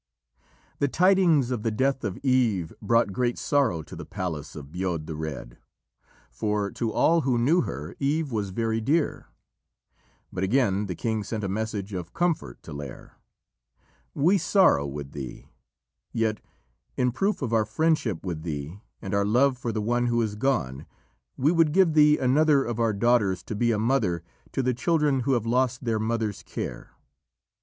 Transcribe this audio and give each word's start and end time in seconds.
The 0.79 0.87
tidings 0.87 1.51
of 1.51 1.61
the 1.61 1.69
death 1.69 2.03
of 2.03 2.17
Eve 2.25 2.73
brought 2.81 3.13
great 3.13 3.37
sorrow 3.37 3.83
to 3.83 3.95
the 3.95 4.03
palace 4.03 4.55
of 4.55 4.71
Bodb 4.71 5.05
the 5.05 5.13
Red, 5.15 5.59
for 6.31 6.71
to 6.71 6.91
all 6.91 7.21
who 7.21 7.37
knew 7.37 7.61
her 7.61 7.95
Eve 7.99 8.31
was 8.31 8.49
very 8.49 8.81
dear. 8.81 9.27
But 10.33 10.43
again 10.43 10.87
the 10.87 10.95
king 10.95 11.23
sent 11.23 11.43
a 11.43 11.47
message 11.47 11.93
of 11.93 12.15
comfort 12.15 12.63
to 12.63 12.73
Lîr: 12.73 13.11
"We 14.15 14.39
sorrow 14.39 14.87
with 14.87 15.11
thee, 15.11 15.49
yet 16.11 16.41
in 16.97 17.11
proof 17.11 17.43
of 17.43 17.53
our 17.53 17.63
friendship 17.63 18.25
with 18.25 18.41
thee 18.41 18.81
and 19.03 19.13
our 19.13 19.23
love 19.23 19.55
for 19.55 19.71
the 19.71 19.81
one 19.83 20.07
who 20.07 20.19
is 20.23 20.33
gone, 20.33 20.87
we 21.37 21.51
would 21.51 21.73
give 21.73 21.93
thee 21.93 22.17
another 22.17 22.63
of 22.63 22.79
our 22.79 22.93
daughters 22.93 23.43
to 23.43 23.53
be 23.55 23.71
a 23.71 23.77
mother 23.77 24.23
to 24.51 24.63
the 24.63 24.73
children 24.73 25.19
who 25.19 25.33
have 25.33 25.45
lost 25.45 25.85
their 25.85 25.99
mother's 25.99 26.41
care." 26.41 26.93